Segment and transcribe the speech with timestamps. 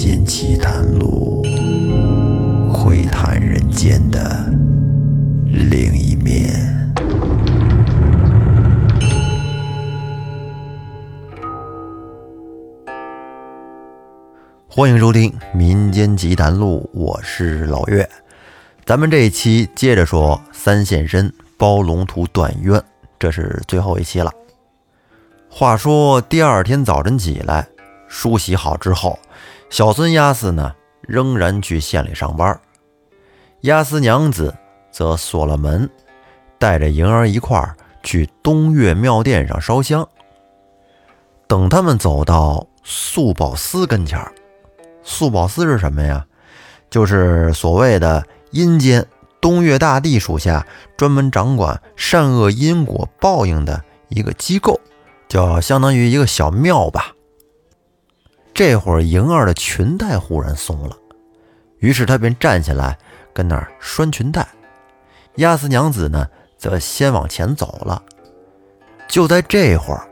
[0.00, 1.42] 间奇谈录，
[2.72, 4.48] 会谈人间的
[5.44, 6.54] 另一面。
[14.68, 18.08] 欢迎收听《民间奇谈录》，我是老岳。
[18.86, 22.80] 咱们这一期接着说三现身包龙图断冤，
[23.18, 24.32] 这是最后一期了。
[25.50, 27.66] 话说第二天早晨起来，
[28.06, 29.18] 梳洗好之后，
[29.70, 32.58] 小孙押司呢仍然去县里上班，
[33.60, 34.54] 押司娘子
[34.90, 35.88] 则锁了门，
[36.58, 40.06] 带着莹儿一块儿去东岳庙殿上烧香。
[41.46, 44.32] 等他们走到素宝司跟前儿，
[45.02, 46.24] 素宝司是什么呀？
[46.90, 49.06] 就是所谓的阴间
[49.40, 50.66] 东岳大帝属下
[50.96, 54.80] 专门掌管善恶因果报应的一个机构。
[55.28, 57.12] 就相当于一个小庙吧。
[58.58, 60.96] 这会儿，莹儿的裙带忽然松了，
[61.78, 62.98] 于是她便站起来
[63.32, 64.44] 跟那儿拴裙带。
[65.36, 68.02] 亚斯娘子呢，则先往前走了。
[69.06, 70.08] 就在这会儿，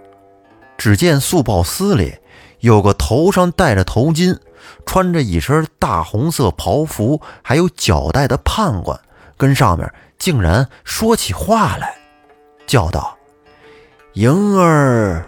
[0.78, 2.14] 只见素报司里
[2.61, 4.38] 有个头上戴着头巾、
[4.86, 8.97] 穿着一身大红色袍服、还有脚带的判官，
[9.36, 11.97] 跟上面竟然说起话来，
[12.64, 13.19] 叫道。
[14.12, 15.27] 莹儿，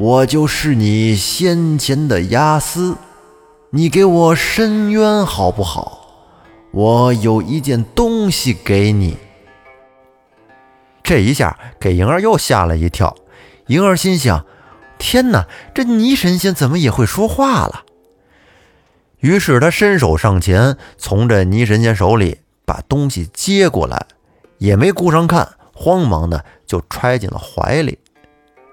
[0.00, 2.96] 我就是你先前的押司，
[3.70, 6.06] 你给我伸冤好不好？
[6.70, 9.16] 我有一件东西给你。
[11.02, 13.16] 这一下给莹儿又吓了一跳。
[13.66, 14.46] 莹儿心想：
[14.98, 17.82] 天哪，这泥神仙怎么也会说话了？
[19.18, 24.06] 于是他伸手上前，从这泥神仙手里把东西接过来，
[24.58, 27.98] 也没顾上看，慌忙的就揣进了怀里。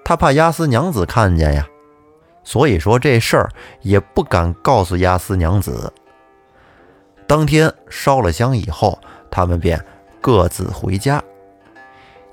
[0.06, 1.68] 他怕亚斯娘子看见呀，
[2.44, 3.50] 所以说这事儿
[3.82, 5.92] 也不敢告诉亚斯娘子。
[7.26, 9.00] 当天烧了香以后，
[9.32, 9.84] 他们便
[10.22, 11.24] 各自回家。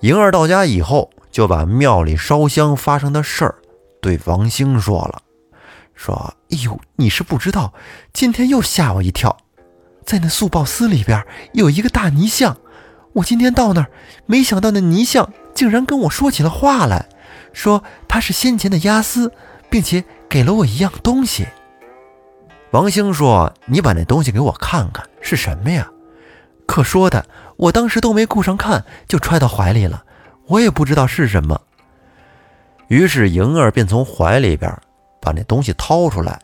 [0.01, 3.55] 莹儿到家以后，就把庙里烧香发生的事儿
[4.03, 5.23] 对王兴说了，
[5.95, 7.73] 说：“哎呦，你是不知道，
[8.13, 9.35] 今天又吓我一跳，
[10.05, 12.59] 在那素报司里边有一个大泥像，
[13.15, 13.91] 我今天到那儿，
[14.27, 17.09] 没想到那泥像竟然跟我说起了话来。”
[17.53, 19.33] 说他是先前的押司，
[19.71, 21.47] 并且给了我一样东西。
[22.71, 25.91] 王兴说：“你把那东西给我看看，是什么呀？”
[26.67, 27.27] 可说的，
[27.57, 30.05] 我当时都没顾上看，就揣到怀里了。
[30.47, 31.61] 我也不知道是什么。
[32.89, 34.75] 于是莹儿便从怀里边
[35.21, 36.41] 把那东西掏出来，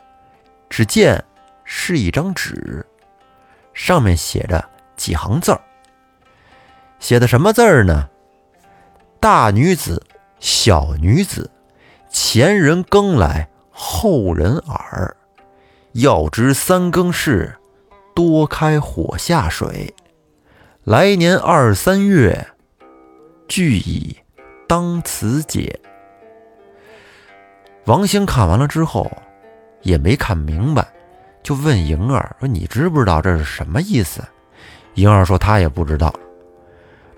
[0.68, 1.24] 只见
[1.64, 2.86] 是一张纸，
[3.72, 4.62] 上面写着
[4.96, 5.60] 几行字儿。
[6.98, 8.08] 写的什么字儿呢？
[9.20, 10.02] 大女子。
[10.40, 11.50] 小女子，
[12.10, 15.16] 前人耕来后人耳。
[15.92, 17.56] 要知三更事，
[18.14, 19.92] 多开火下水。
[20.84, 22.46] 来年二三月，
[23.48, 24.16] 俱已
[24.68, 25.80] 当此解。
[27.86, 29.10] 王兴看完了之后，
[29.82, 30.86] 也没看明白，
[31.42, 34.22] 就问莹儿说：“你知不知道这是什么意思？”
[34.94, 36.14] 莹儿说：“她也不知道。”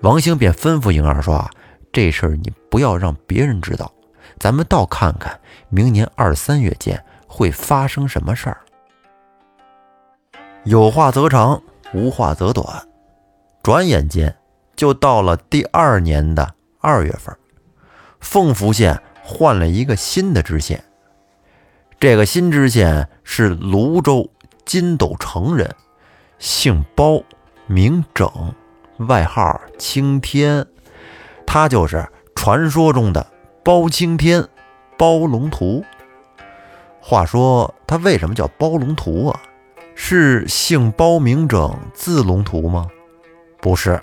[0.01, 1.35] 王兴便吩咐莹儿说。
[1.35, 1.51] 啊
[1.91, 3.91] 这事儿你不要让别人知道，
[4.39, 8.61] 咱们倒看看明年二三月间会发生什么事儿。
[10.63, 11.61] 有话则长，
[11.93, 12.87] 无话则短。
[13.63, 14.35] 转眼间
[14.75, 17.35] 就到了第二年的二月份，
[18.19, 20.83] 凤福县换了一个新的知县。
[21.99, 24.31] 这个新知县是泸州
[24.65, 25.75] 金斗城人，
[26.39, 27.21] 姓包，
[27.67, 28.27] 名整，
[28.97, 30.65] 外号青天。
[31.53, 33.27] 他就是传说中的
[33.61, 34.47] 包青天，
[34.97, 35.83] 包龙图。
[37.01, 39.37] 话说他为什么叫包龙图啊？
[39.93, 42.87] 是姓包名整，字龙图吗？
[43.59, 44.01] 不是，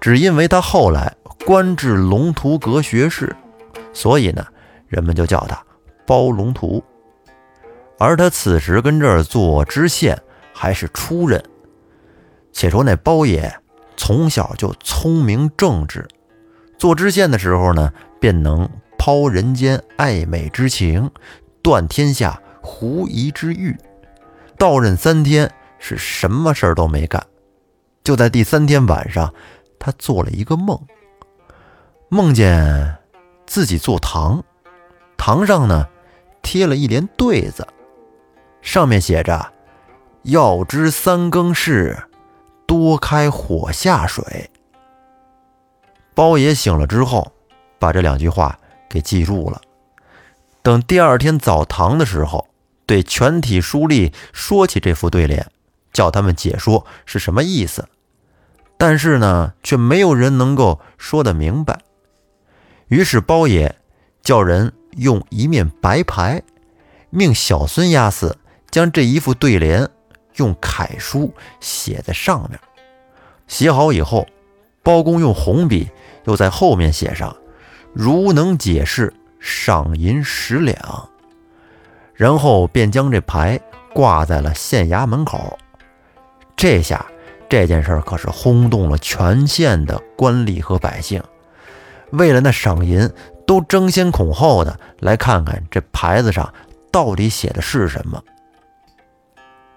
[0.00, 1.14] 只因为他后来
[1.46, 3.36] 官至龙图阁学士，
[3.92, 4.44] 所以呢，
[4.88, 5.64] 人们就叫他
[6.04, 6.82] 包龙图。
[8.00, 10.20] 而他此时跟这儿做知县
[10.52, 11.40] 还是初任。
[12.50, 13.60] 且说那包爷
[13.96, 16.04] 从小就聪明正直。
[16.78, 18.68] 做知县的时候呢，便能
[18.98, 21.10] 抛人间爱美之情，
[21.62, 23.76] 断天下狐疑之欲。
[24.58, 27.24] 到任三天，是什么事儿都没干。
[28.02, 29.32] 就在第三天晚上，
[29.78, 30.78] 他做了一个梦，
[32.08, 32.96] 梦见
[33.46, 34.44] 自己坐堂，
[35.16, 35.86] 堂上呢
[36.42, 37.66] 贴了一联对子，
[38.60, 39.52] 上面写着
[40.24, 42.04] ：“要知三更事，
[42.66, 44.50] 多开火下水。”
[46.14, 47.32] 包爷醒了之后，
[47.78, 48.58] 把这两句话
[48.88, 49.60] 给记住了。
[50.62, 52.48] 等第二天澡堂的时候，
[52.86, 55.50] 对全体书吏说起这副对联，
[55.92, 57.88] 叫他们解说是什么意思。
[58.76, 61.80] 但是呢，却没有人能够说得明白。
[62.88, 63.76] 于是包爷
[64.22, 66.42] 叫人用一面白牌，
[67.10, 68.38] 命小孙押司
[68.70, 69.88] 将这一副对联
[70.36, 72.58] 用楷书写在上面。
[73.46, 74.26] 写好以后，
[74.84, 75.90] 包公用红笔
[76.26, 77.34] 又在后面写上
[77.92, 81.08] “如能解释，赏银十两”，
[82.14, 83.58] 然后便将这牌
[83.92, 85.58] 挂在了县衙门口。
[86.54, 87.04] 这下。
[87.46, 91.22] 这件事可是轰动了全县的官吏和百姓，
[92.10, 93.08] 为了那赏银，
[93.46, 96.52] 都争先恐后的来看看这牌子上
[96.90, 98.20] 到底写的是什么。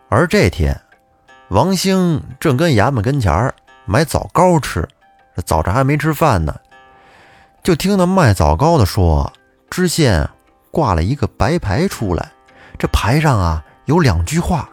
[0.10, 0.80] 而这天，
[1.50, 3.54] 王兴正跟衙门跟前
[3.86, 4.88] 买枣糕吃，
[5.46, 6.56] 早上还没吃饭呢，
[7.64, 9.32] 就听那卖枣糕的说，
[9.70, 10.30] 知县
[10.72, 12.32] 挂了一个白牌出来，
[12.78, 14.70] 这牌上啊有两句话，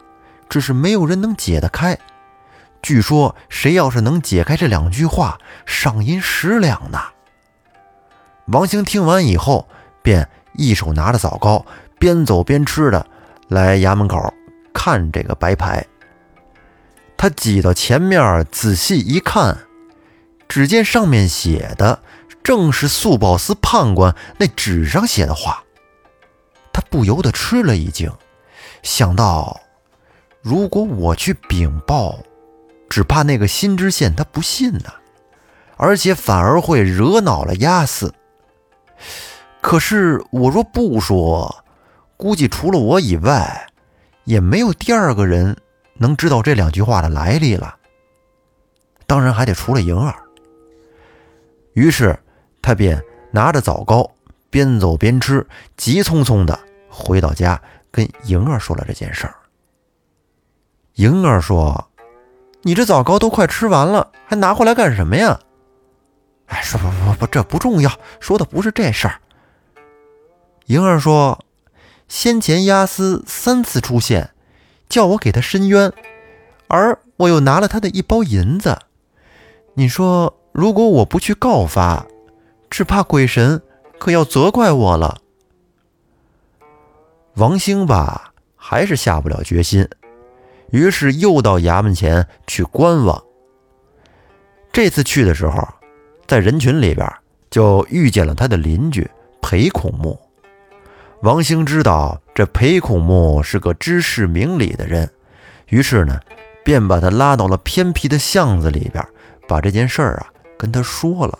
[0.49, 1.97] 只是没有人能解得开。
[2.81, 6.99] 据说，谁要是能解开这两句话，赏银十两呢。
[8.47, 9.67] 王兴听完以后，
[10.03, 11.65] 便一手拿着枣糕，
[11.97, 13.05] 边走边吃的，
[13.47, 14.31] 来衙门口
[14.71, 15.83] 看这个白牌。
[17.17, 19.57] 他挤到前面仔细一看，
[20.47, 21.99] 只见上面写的
[22.43, 25.63] 正是速报司判官那纸上写的话。
[26.71, 28.11] 他不由得吃了一惊，
[28.83, 29.61] 想到，
[30.41, 32.19] 如果我去禀报。
[32.87, 34.93] 只怕那个新知县他不信呢，
[35.75, 38.13] 而且反而会惹恼了押司。
[39.59, 41.63] 可是我若不说，
[42.15, 43.67] 估计除了我以外，
[44.23, 45.57] 也没有第二个人
[45.95, 47.75] 能知道这两句话的来历了。
[49.07, 50.15] 当然还得除了莹儿。
[51.75, 52.17] 于是
[52.61, 53.01] 他便
[53.31, 54.11] 拿着枣糕，
[54.49, 57.61] 边走边吃，急匆匆的回到家，
[57.91, 59.35] 跟莹儿说了这件事儿。
[60.95, 61.87] 莹儿说。
[62.67, 65.39] 你这枣糕都快吃完了，还拿回来干什么呀？
[66.47, 69.21] 哎，说不不不，这不重要，说的不是这事儿。
[70.65, 71.45] 莹儿说，
[72.07, 74.31] 先前押司三次出现，
[74.89, 75.93] 叫我给他伸冤，
[76.67, 78.79] 而我又拿了他的一包银子。
[79.75, 82.05] 你说，如果我不去告发，
[82.69, 83.61] 只怕鬼神
[83.99, 85.17] 可要责怪我了。
[87.33, 89.85] 王兴吧，还是下不了决心。
[90.71, 93.21] 于是又到衙门前去观望。
[94.71, 95.67] 这次去的时候，
[96.25, 97.05] 在人群里边
[97.51, 99.05] 就遇见了他的邻居
[99.41, 100.17] 裴孔木。
[101.21, 105.11] 王兴知道这裴孔木是个知识明理的人，
[105.67, 106.17] 于是呢，
[106.63, 109.05] 便把他拉到了偏僻的巷子里边，
[109.49, 111.37] 把这件事儿啊跟他说了，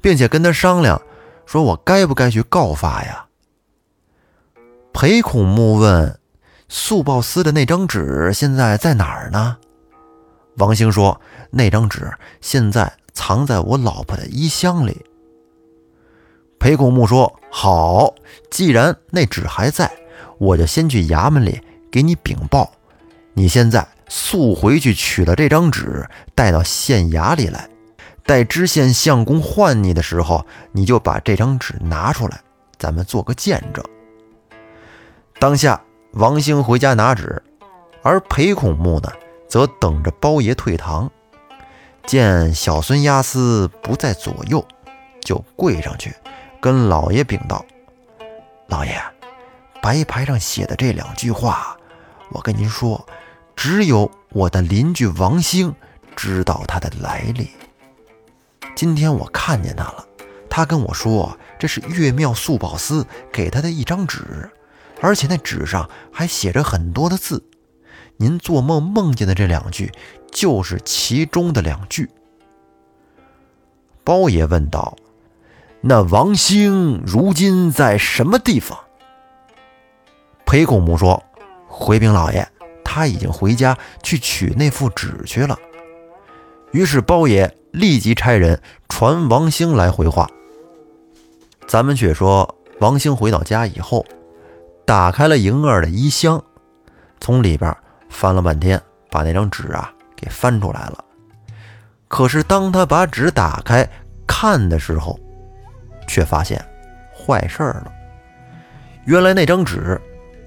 [0.00, 1.00] 并且跟他商量，
[1.46, 3.26] 说我该不该去告发呀？
[4.92, 6.18] 裴孔木问。
[6.66, 9.58] 速报司的那张纸现在在哪儿呢？
[10.56, 11.20] 王兴说
[11.52, 15.04] ：“那张纸现在藏在我老婆的衣箱里。”
[16.58, 18.14] 裴孔木说：“好，
[18.50, 19.92] 既然那纸还在，
[20.38, 21.60] 我就先去衙门里
[21.92, 22.72] 给你禀报。
[23.34, 27.68] 你现在速回去取了这张纸，带到县衙里来。
[28.24, 32.40] 待知县相公唤你的时候，你就把这张纸拿出来，
[32.78, 33.84] 咱们做个见证。”
[35.40, 35.80] 当下。
[36.16, 37.42] 王兴回家拿纸，
[38.00, 39.10] 而裴孔木呢，
[39.48, 41.10] 则等着包爷退堂。
[42.06, 44.64] 见小孙押司不在左右，
[45.20, 46.14] 就跪上去
[46.60, 47.66] 跟老爷禀道
[48.70, 48.96] ：“老爷，
[49.82, 51.76] 白牌上写的这两句话，
[52.30, 53.04] 我跟您说，
[53.56, 55.74] 只有我的邻居王兴
[56.14, 57.50] 知道它的来历。
[58.74, 60.06] 今天我看见他了，
[60.50, 64.50] 他跟我说，这是岳庙素宝司给他的一张纸。”
[65.00, 67.44] 而且那纸上还写着很多的字，
[68.16, 69.92] 您做梦梦见的这两句，
[70.32, 72.08] 就是其中的两句。
[74.02, 74.96] 包爷问道
[75.82, 78.78] ：“那王兴如今在什么地方？”
[80.46, 81.22] 裴公母说
[81.68, 82.48] ：“回禀老爷，
[82.82, 85.58] 他已经回家去取那副纸去了。”
[86.72, 90.30] 于是包爷立即差人传王兴来回话。
[91.66, 94.06] 咱们却说，王兴回到家以后。
[94.86, 96.44] 打开了莹儿的衣箱，
[97.18, 97.74] 从里边
[98.10, 101.02] 翻了半天，把那张纸啊给翻出来了。
[102.06, 103.88] 可是当他把纸打开
[104.26, 105.18] 看的时候，
[106.06, 106.62] 却发现
[107.12, 107.90] 坏事了。
[109.06, 109.98] 原来那张纸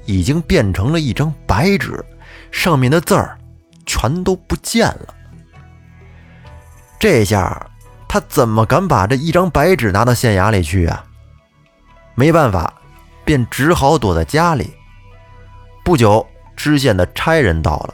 [0.06, 2.00] 已经变成了一张白纸，
[2.52, 3.38] 上面的字儿
[3.88, 5.16] 全都不见了。
[7.00, 7.70] 这下
[8.08, 11.04] 他怎么敢把这一张白纸拿到县衙里去啊？
[12.16, 12.74] 没办法。
[13.28, 14.74] 便只好躲在家里。
[15.84, 16.26] 不久，
[16.56, 17.94] 知县的差人到了，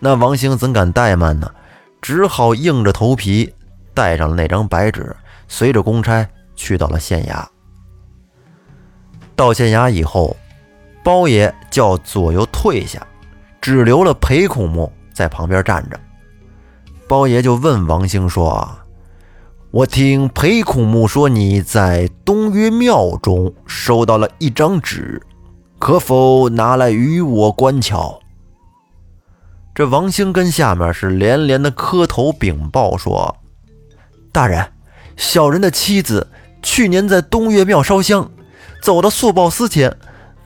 [0.00, 1.48] 那王兴怎敢怠慢呢？
[2.02, 3.54] 只好硬着头皮
[3.94, 5.14] 带上了那张白纸，
[5.46, 7.46] 随着公差去到了县衙。
[9.36, 10.36] 到县衙以后，
[11.04, 13.06] 包爷叫左右退下，
[13.60, 16.00] 只留了裴孔目在旁边站着。
[17.08, 18.68] 包爷就问王兴说
[19.72, 25.22] ：“我听裴孔目说你在东岳庙中收到了一张纸。”
[25.80, 28.20] 可否拿来与我观瞧？
[29.74, 33.36] 这王兴跟下面是连连的磕头禀报说
[34.32, 34.72] ：“大人，
[35.16, 36.26] 小人的妻子
[36.62, 38.28] 去年在东岳庙烧香，
[38.82, 39.96] 走到速报司前，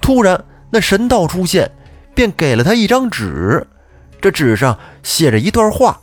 [0.02, 1.72] 突然那神道出现，
[2.14, 3.66] 便给了他一张纸。
[4.20, 5.98] 这纸上写着一段话，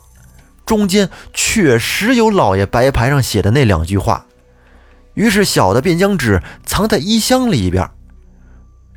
[0.70, 4.24] 中间确实有老爷白牌上写的那两句话。
[5.14, 7.90] 于是小的便将纸藏在衣箱里边。”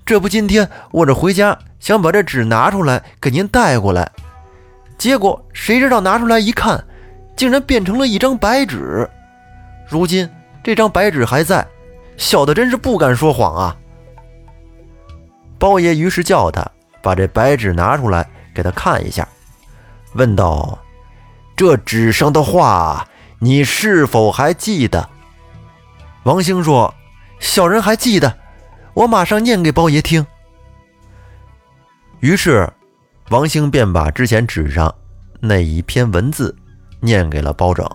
[0.06, 4.08] 这不，今天我这回家想把这纸拿出来给您带过来，
[5.00, 6.86] 结果谁知道拿出来一看，
[7.36, 9.10] 竟然变成了一张白纸。
[9.89, 10.30] 如今
[10.63, 11.65] 这张白纸还在，
[12.18, 13.75] 小的真是不敢说谎啊。
[15.58, 16.63] 包爷于是叫他
[17.01, 19.27] 把这白纸拿出来给他看一下，
[20.13, 20.77] 问道
[21.56, 23.08] ：“这纸上的话，
[23.40, 25.10] 你是否还记得？”
[26.24, 26.94] 王兴说
[27.40, 28.38] ：“小人还记得。”
[28.94, 30.24] 我马上念给包爷听。
[32.20, 32.72] 于是，
[33.32, 34.94] 王兴便把之前纸上
[35.40, 36.56] 那一篇文字
[37.00, 37.90] 念给了包拯。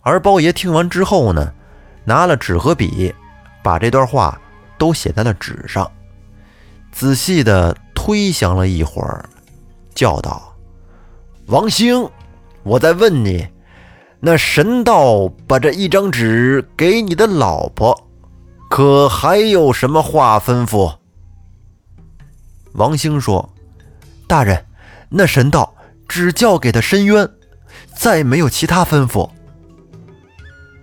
[0.00, 1.52] 而包爷听完之后呢，
[2.02, 3.14] 拿了纸和笔，
[3.62, 4.40] 把这段话
[4.78, 5.90] 都写在了纸上，
[6.90, 9.28] 仔细的推想了一会儿，
[9.94, 10.56] 叫道
[11.48, 12.08] ：“王兴，
[12.68, 13.48] 我在问你，
[14.20, 17.98] 那神道把这一张纸给你的老婆？”
[18.68, 20.94] 可还有什么话吩咐？
[22.74, 23.48] 王兴说
[24.28, 24.66] ：“大人，
[25.08, 25.74] 那神道
[26.06, 27.26] 只叫给他申冤，
[27.96, 29.30] 再没有其他吩咐。”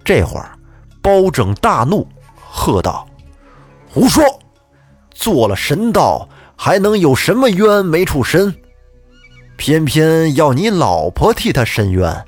[0.03, 0.57] 这会儿，
[0.99, 3.07] 包拯大怒，喝道
[3.87, 4.23] ：“胡说！
[5.11, 8.53] 做了神道，还能有什么冤没处申？
[9.57, 12.25] 偏偏要你老婆替他伸冤。”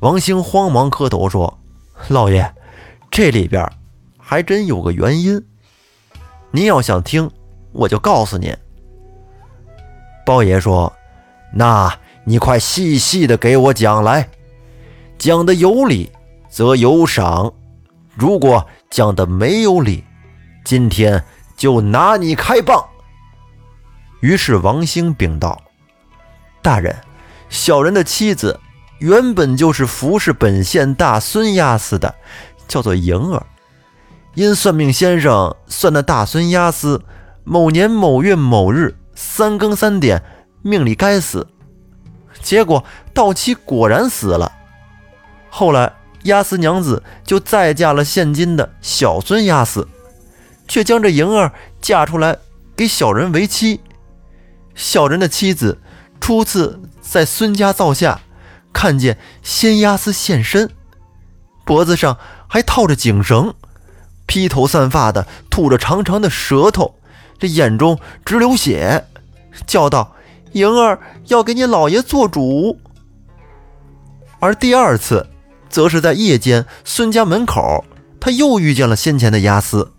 [0.00, 1.58] 王兴慌忙磕头说
[2.08, 2.54] ：“老爷。”
[3.10, 3.64] 这里边
[4.18, 5.40] 还真有个原因，
[6.50, 7.30] 您要想听，
[7.70, 8.52] 我就告诉您。
[10.26, 10.92] 包爷说
[11.54, 14.28] ：“那你快细细的给我讲来，
[15.16, 16.10] 讲的有理
[16.50, 17.52] 则有赏，
[18.16, 20.02] 如果讲的没有理，
[20.64, 21.22] 今天
[21.56, 22.84] 就拿你开棒。”
[24.24, 25.62] 于是王兴禀道
[26.62, 26.96] ：“大人，
[27.50, 28.58] 小人的妻子
[28.98, 32.14] 原本就是服侍本县大孙押司的。”
[32.66, 33.44] 叫做莹儿，
[34.32, 37.02] 因算命先生算那大孙押司
[37.44, 40.22] 某年某月某日三更三点
[40.62, 41.46] 命里该死，
[42.40, 44.50] 结果到期果然死了。
[45.50, 49.86] 后来押司娘子就再嫁了现今的小孙押司，
[50.66, 51.52] 却将这莹儿
[51.82, 52.38] 嫁出来
[52.74, 53.78] 给小人为妻。
[54.74, 55.80] 小人的妻子
[56.20, 58.20] 初次在孙家灶下
[58.72, 60.70] 看见先押司现身，
[61.64, 62.18] 脖子上。
[62.46, 63.52] 还套着颈绳，
[64.26, 66.94] 披头散发的，吐着长长的舌头，
[67.36, 69.06] 这眼中直流血，
[69.66, 70.14] 叫道
[70.54, 72.78] ：“莹儿要给你老爷做主。”
[74.38, 75.28] 而第二次，
[75.68, 77.84] 则是在夜间，孙家门口，
[78.20, 79.90] 他又遇见了先前的押司，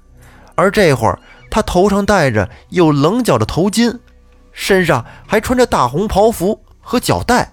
[0.56, 1.20] 而这会儿
[1.52, 4.00] 他头上戴着有棱角的头巾，
[4.56, 7.52] 身上还穿着大红袍服和脚带，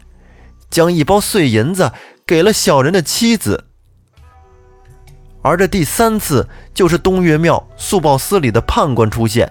[0.71, 1.93] 将一包碎银子
[2.25, 3.67] 给了小人的妻子。
[5.43, 9.51] 而这第三次，就是东岳庙速报司里的判官出现，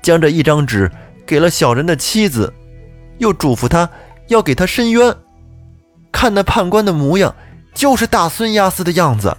[0.00, 0.90] 将这一张纸
[1.26, 2.52] 给了小人的妻子，
[3.18, 3.88] 又嘱咐他
[4.28, 5.14] 要给他伸冤。
[6.10, 7.36] 看那判官的模样，
[7.74, 9.36] 就是大孙押司的样子。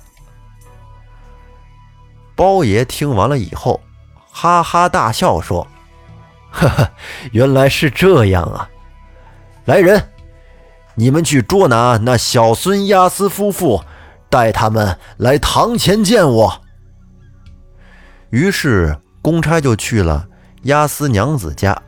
[2.35, 3.81] 包爷听完了以后，
[4.29, 5.67] 哈哈大笑说
[6.51, 6.89] ：“呵呵，
[7.31, 8.69] 原来是这样啊！
[9.65, 10.09] 来人，
[10.95, 13.83] 你们去捉拿那小孙押司夫妇。”
[14.29, 16.61] 带他们来堂前见我。
[18.29, 20.27] 于是公差就去了
[20.63, 21.81] 押司娘子家，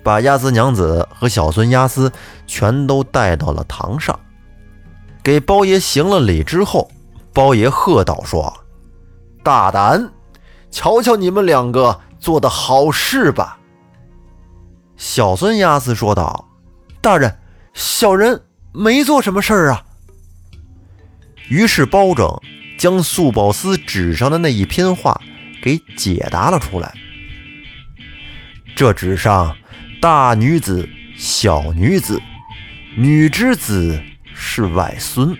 [0.00, 2.12] 把押司娘子和小孙押司
[2.46, 4.16] 全都带到了堂上，
[5.20, 6.88] 给包爷行了礼之后，
[7.32, 8.56] 包爷喝道：“说
[9.42, 10.12] 大胆，
[10.70, 13.58] 瞧瞧你们两个做的好事吧。”
[15.00, 16.46] 小孙押司说道
[17.00, 17.38] ：“大人，
[17.72, 19.82] 小人没做什么事儿啊。”
[21.48, 22.38] 于是包拯
[22.78, 25.18] 将素宝司纸上的那一篇话
[25.62, 26.92] 给解答了出来。
[28.76, 29.56] 这纸上
[30.02, 32.20] 大女子、小女子、
[32.94, 33.98] 女之子
[34.34, 35.34] 是外孙，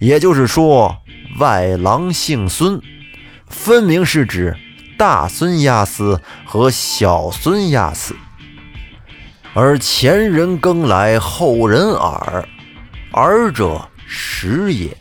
[0.00, 0.98] 也就是说，
[1.38, 2.82] 外郎姓孙，
[3.46, 4.56] 分明是指
[4.98, 8.16] 大孙押司和小孙押司。
[9.58, 12.46] 而前人耕来后人耳，
[13.14, 14.94] 耳者食也，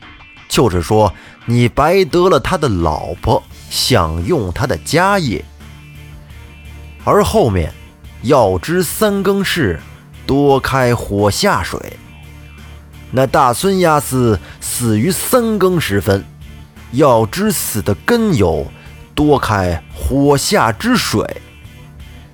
[0.47, 5.43] 就是说你白得了他的老婆，享用他的家业。
[7.03, 7.69] 而后面，
[8.21, 9.77] 要知三更事，
[10.25, 11.77] 多开火下水。
[13.11, 16.23] 那大孙押司死于三更时分，
[16.93, 18.65] 要知死的根由，
[19.13, 21.41] 多开火下之水。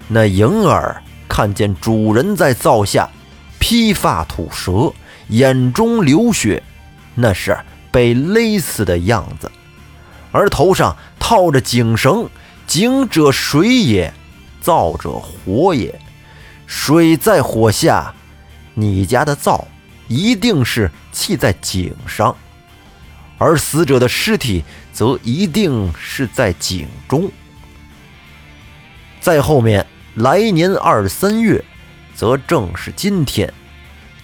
[0.08, 3.10] 那婴儿看见主人在灶下
[3.58, 4.94] 披发吐舌，
[5.30, 6.62] 眼中流血，
[7.16, 7.58] 那是
[7.90, 9.50] 被勒死的样子，
[10.34, 12.30] 而头上套着井绳，
[12.68, 14.14] 井者水也。
[14.60, 15.98] 灶者火也，
[16.68, 18.14] 水在火下，
[18.74, 19.66] 你家的灶
[20.10, 22.36] 一定是砌在井上，
[23.38, 27.32] 而死者的尸体则一定是在井中。
[29.22, 31.64] 在后面来年二三月，
[32.14, 33.54] 则正是今天，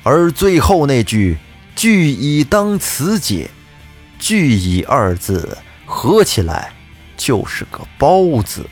[0.03, 1.37] 而最后那句
[1.77, 3.49] “聚以当此解
[4.19, 6.73] ”，“聚以”二字合起来
[7.15, 8.65] 就是个“包”字。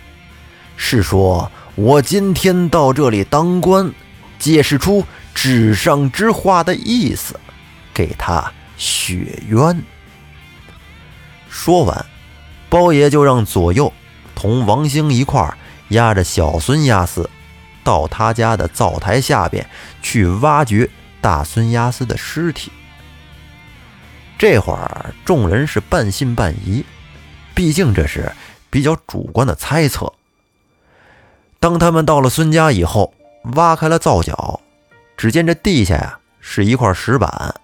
[0.75, 3.93] 是说，我今天到这里当官，
[4.38, 7.39] 解释出纸上之话的意思，
[7.93, 9.81] 给他雪冤。
[11.50, 12.05] 说完，
[12.69, 13.93] 包爷就让左右
[14.36, 15.57] 同王兴一块儿
[15.89, 17.29] 押着小孙押司，
[17.83, 19.67] 到他家的灶台下边
[20.01, 20.89] 去挖掘
[21.21, 22.71] 大孙押司的尸体。
[24.37, 26.83] 这会儿众人是半信半疑，
[27.53, 28.31] 毕竟这是
[28.69, 30.11] 比较主观的猜测。
[31.59, 33.13] 当他们到了孙家以后，
[33.53, 34.59] 挖开了灶角，
[35.15, 37.55] 只见这地下呀是一块石板，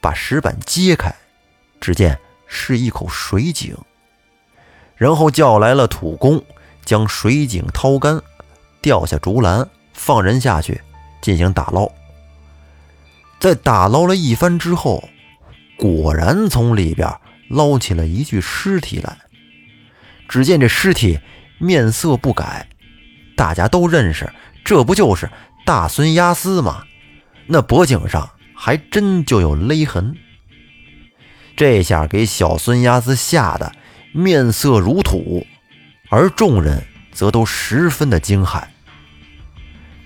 [0.00, 1.14] 把石板揭开，
[1.80, 3.76] 只见是一口水井。
[4.94, 6.44] 然后叫来了土工，
[6.88, 8.22] 将水井掏干，
[8.80, 10.80] 掉下竹篮，放人下去
[11.20, 11.86] 进行打捞。
[13.38, 15.06] 在打捞了一番之后，
[15.76, 17.06] 果然从里边
[17.50, 19.18] 捞起了一具尸体来。
[20.30, 21.20] 只见这尸体
[21.58, 22.66] 面色不改。
[23.36, 24.32] 大家都认识，
[24.64, 25.30] 这不就是
[25.66, 26.84] 大孙押司吗？
[27.48, 30.16] 那脖颈上还真就有勒痕。
[31.54, 33.72] 这下给小孙押司吓得
[34.12, 35.46] 面色如土，
[36.08, 38.62] 而众人则都十分的惊骇。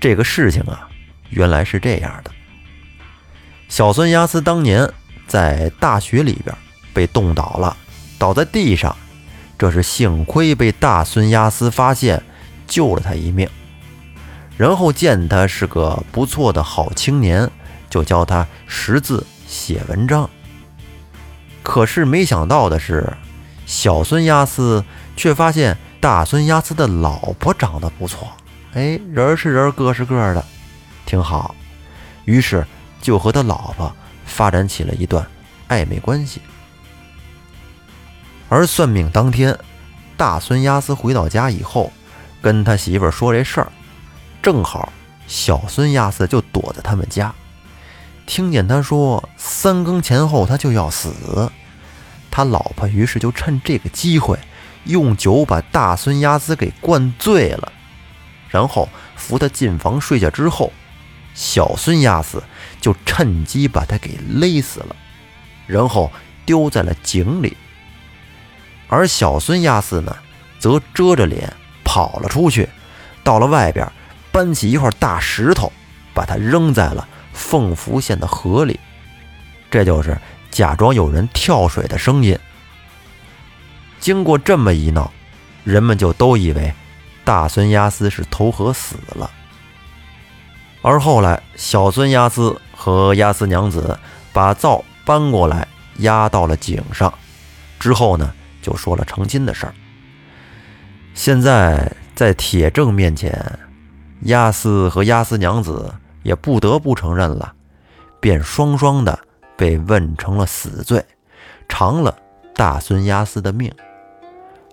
[0.00, 0.88] 这个事情啊，
[1.30, 2.30] 原来是这样的：
[3.68, 4.88] 小孙押司当年
[5.26, 6.54] 在大雪里边
[6.92, 7.76] 被冻倒了，
[8.18, 8.96] 倒在地上，
[9.58, 12.22] 这是幸亏被大孙押司发现。
[12.64, 13.46] 救了他一命，
[14.56, 17.50] 然后见他是个不错的好青年，
[17.90, 20.30] 就教他识字写文章。
[21.62, 23.12] 可是没想到的是，
[23.66, 24.82] 小孙押司
[25.18, 28.26] 却发现大孙押司的老婆长得不错，
[28.74, 30.44] 哎，人是人，个是个的，
[31.06, 31.54] 挺好。
[32.24, 32.66] 于是
[33.00, 33.94] 就和他老婆
[34.26, 35.24] 发展起了一段
[35.68, 36.42] 暧昧关系。
[38.48, 39.56] 而算命当天，
[40.16, 41.92] 大孙押司回到家以后。
[42.40, 43.70] 跟他媳妇说这事儿，
[44.42, 44.92] 正好
[45.28, 47.32] 小孙亚斯就躲在他们家，
[48.26, 51.48] 听见他说三更前后他就要死，
[52.32, 54.36] 他老婆于是就趁这个机会
[54.84, 57.72] 用酒把大孙亚斯给灌醉了，
[58.48, 60.72] 然后扶他进房睡下之后，
[61.34, 62.42] 小孙亚斯
[62.80, 64.96] 就趁机把他给勒死了，
[65.66, 66.10] 然后
[66.44, 67.56] 丢在了井里，
[68.88, 70.16] 而小孙亚斯呢，
[70.58, 71.52] 则遮着脸。
[71.84, 72.66] 跑了出去，
[73.22, 73.86] 到了外边，
[74.30, 75.70] 搬起一块大石头，
[76.14, 78.80] 把它扔在了凤福县的河里。
[79.68, 80.16] 这就是
[80.50, 82.38] 假装有人跳水的声音。
[84.02, 85.12] 经过这么一闹，
[85.62, 86.74] 人们就都以为
[87.24, 89.30] 大孙押司是投河死了。
[90.82, 93.96] 而后来，小孙押司和押司娘子
[94.32, 97.16] 把灶搬过来压到了井上，
[97.78, 99.74] 之后呢，就说了成亲的事儿。
[101.14, 103.56] 现在在铁证面前，
[104.22, 107.54] 押司和押司娘子也不得不承认了，
[108.18, 109.16] 便双双的
[109.56, 111.04] 被问成了死罪，
[111.68, 112.12] 偿了
[112.52, 113.72] 大孙押司的命。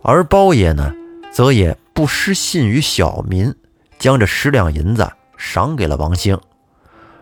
[0.01, 0.93] 而包爷呢，
[1.31, 3.53] 则也不失信于小民，
[3.97, 6.39] 将这十两银子赏给了王兴，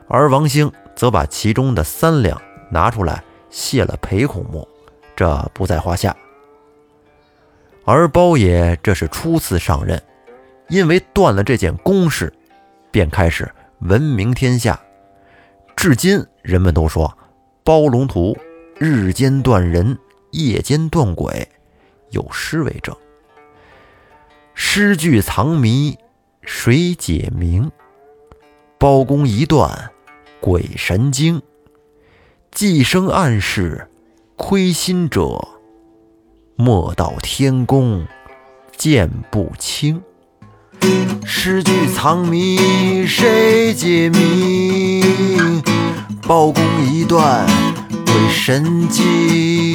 [0.07, 4.67] 而王兴则把其中的三两拿出来谢了裴孔目，
[5.15, 6.15] 这不在话下。
[7.85, 10.01] 而包爷这是初次上任，
[10.67, 12.31] 因为断了这件公事，
[12.91, 14.79] 便开始闻名天下。
[15.75, 17.17] 至今，人们都说
[17.63, 18.37] 包龙图
[18.77, 19.97] 日间断人，
[20.31, 21.47] 夜间断鬼，
[22.11, 22.95] 有诗为证
[24.53, 25.97] ：“诗句藏谜，
[26.41, 27.71] 谁解明？
[28.77, 29.91] 包公一段，
[30.39, 31.41] 鬼神惊。
[32.51, 33.87] 寄生暗示，
[34.35, 35.47] 亏心者，
[36.55, 38.07] 莫道天公
[38.75, 40.01] 见不清。
[41.25, 45.61] 诗句藏谜，谁解明？
[46.21, 47.45] 包公一段，
[47.89, 49.66] 鬼神惊。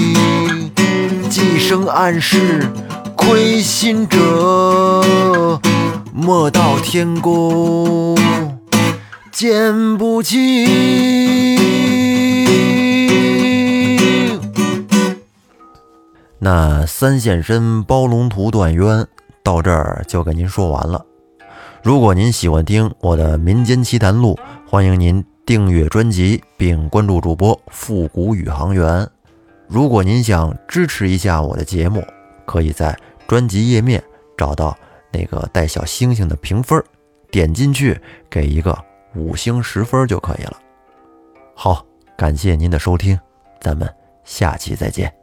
[1.32, 2.62] 寄生暗示，
[3.16, 4.18] 亏心者，
[6.12, 8.14] 莫道天公
[9.32, 10.68] 见不清。
[16.38, 19.06] 那三现身包龙图断冤
[19.42, 21.02] 到这儿就给您说完了。
[21.82, 29.08] 如果您喜欢听我的民间奇谈录，欢迎您订阅专辑并关注主播复古宇航员。
[29.72, 32.06] 如果您想支持一下我的节目，
[32.44, 32.94] 可以在
[33.26, 34.04] 专辑页面
[34.36, 34.76] 找到
[35.10, 36.84] 那个带小星星的评分，
[37.30, 38.78] 点进去给一个
[39.14, 40.60] 五星十分就可以了。
[41.56, 41.86] 好，
[42.18, 43.18] 感谢您的收听，
[43.62, 43.88] 咱们
[44.24, 45.21] 下期再见。